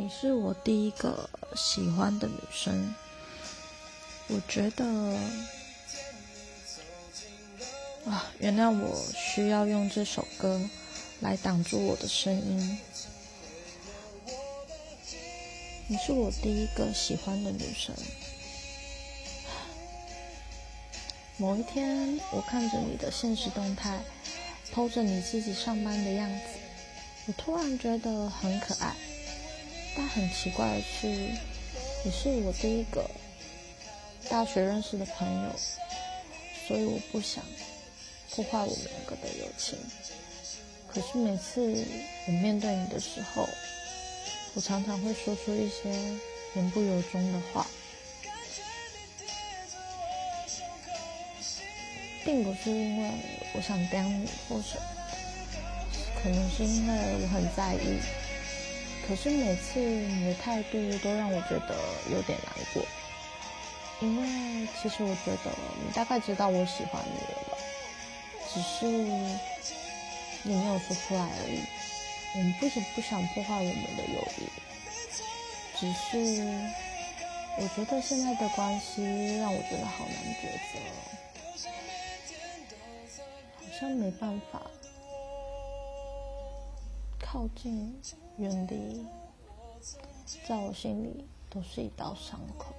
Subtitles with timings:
[0.00, 2.94] 你是我第一个喜欢的女生，
[4.28, 4.86] 我觉得
[8.06, 10.60] 啊，原谅我需要用这首歌
[11.18, 12.78] 来挡住我的声音。
[15.88, 17.92] 你是我第一个喜欢的女生。
[21.38, 23.98] 某一天，我看着你的现实动态，
[24.70, 26.44] 偷着你自己上班的样子，
[27.26, 28.94] 我突然觉得很可爱。
[29.98, 31.08] 但很奇怪的是，
[32.04, 33.04] 你是我第一个
[34.30, 35.50] 大学认识的朋友，
[36.68, 37.42] 所以我不想
[38.30, 39.76] 破坏我们两个的友情。
[40.86, 41.84] 可是每次
[42.28, 43.48] 我面对你的时候，
[44.54, 45.90] 我常常会说出一些
[46.54, 47.66] 言不由衷的话，
[52.24, 53.10] 并不是因为
[53.54, 54.86] 我想刁你或什么，
[56.22, 57.98] 可能是因为我很在意。
[59.08, 61.74] 可是每次你的态度都让我觉得
[62.10, 62.84] 有点难过，
[64.00, 65.50] 因为其实我觉得
[65.82, 67.56] 你大概知道我喜欢你了吧，
[68.52, 68.84] 只是
[70.42, 71.58] 你没有说出来而已。
[72.34, 74.46] 我们不是不想破坏我们的友谊，
[75.80, 76.44] 只是
[77.56, 80.78] 我觉得现在的关系让我觉得好难抉择，
[83.56, 84.60] 好像没办法。
[87.30, 87.94] 靠近，
[88.38, 89.04] 远离，
[90.48, 92.72] 在我心里都是一道伤口。